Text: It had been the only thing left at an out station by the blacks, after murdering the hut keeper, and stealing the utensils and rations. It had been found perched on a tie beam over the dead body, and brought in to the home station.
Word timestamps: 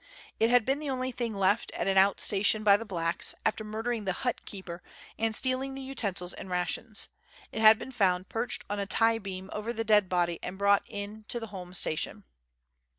It 0.39 0.49
had 0.49 0.65
been 0.65 0.79
the 0.79 0.89
only 0.89 1.11
thing 1.11 1.35
left 1.35 1.71
at 1.73 1.87
an 1.87 1.95
out 1.95 2.19
station 2.19 2.63
by 2.63 2.75
the 2.75 2.85
blacks, 2.85 3.35
after 3.45 3.63
murdering 3.63 4.05
the 4.05 4.13
hut 4.25 4.45
keeper, 4.45 4.81
and 5.19 5.35
stealing 5.35 5.75
the 5.75 5.81
utensils 5.83 6.33
and 6.33 6.49
rations. 6.49 7.09
It 7.51 7.61
had 7.61 7.77
been 7.77 7.91
found 7.91 8.27
perched 8.27 8.65
on 8.67 8.79
a 8.79 8.87
tie 8.87 9.19
beam 9.19 9.51
over 9.53 9.71
the 9.71 9.83
dead 9.83 10.09
body, 10.09 10.39
and 10.41 10.57
brought 10.57 10.81
in 10.87 11.25
to 11.27 11.39
the 11.39 11.45
home 11.53 11.75
station. 11.75 12.23